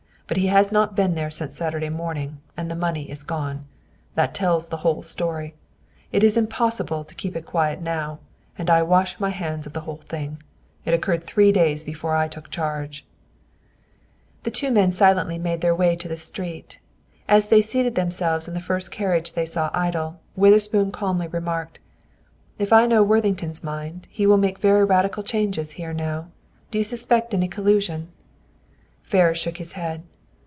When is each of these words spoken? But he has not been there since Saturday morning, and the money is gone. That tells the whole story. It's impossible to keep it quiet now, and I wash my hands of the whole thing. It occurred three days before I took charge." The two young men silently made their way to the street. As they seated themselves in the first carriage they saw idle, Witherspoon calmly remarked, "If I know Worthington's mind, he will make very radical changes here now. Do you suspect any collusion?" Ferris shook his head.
But 0.27 0.37
he 0.37 0.47
has 0.47 0.71
not 0.71 0.95
been 0.95 1.13
there 1.15 1.29
since 1.29 1.57
Saturday 1.57 1.89
morning, 1.89 2.37
and 2.55 2.71
the 2.71 2.73
money 2.75 3.11
is 3.11 3.21
gone. 3.21 3.65
That 4.15 4.33
tells 4.33 4.69
the 4.69 4.77
whole 4.77 5.03
story. 5.03 5.55
It's 6.13 6.37
impossible 6.37 7.03
to 7.03 7.15
keep 7.15 7.35
it 7.35 7.45
quiet 7.45 7.81
now, 7.81 8.19
and 8.57 8.69
I 8.69 8.81
wash 8.81 9.19
my 9.19 9.29
hands 9.31 9.67
of 9.67 9.73
the 9.73 9.81
whole 9.81 9.97
thing. 9.97 10.41
It 10.85 10.93
occurred 10.93 11.25
three 11.25 11.51
days 11.51 11.83
before 11.83 12.15
I 12.15 12.29
took 12.29 12.49
charge." 12.49 13.05
The 14.43 14.51
two 14.51 14.67
young 14.67 14.75
men 14.75 14.91
silently 14.93 15.37
made 15.37 15.59
their 15.59 15.75
way 15.75 15.97
to 15.97 16.07
the 16.07 16.15
street. 16.15 16.79
As 17.27 17.49
they 17.49 17.59
seated 17.61 17.95
themselves 17.95 18.47
in 18.47 18.53
the 18.53 18.61
first 18.61 18.89
carriage 18.89 19.33
they 19.33 19.45
saw 19.45 19.69
idle, 19.73 20.21
Witherspoon 20.37 20.93
calmly 20.93 21.27
remarked, 21.27 21.79
"If 22.57 22.71
I 22.71 22.85
know 22.85 23.03
Worthington's 23.03 23.65
mind, 23.65 24.07
he 24.09 24.25
will 24.25 24.37
make 24.37 24.59
very 24.59 24.85
radical 24.85 25.23
changes 25.23 25.73
here 25.73 25.91
now. 25.91 26.29
Do 26.71 26.77
you 26.77 26.85
suspect 26.85 27.33
any 27.33 27.49
collusion?" 27.49 28.07
Ferris 29.03 29.37
shook 29.37 29.57
his 29.57 29.73
head. 29.73 30.03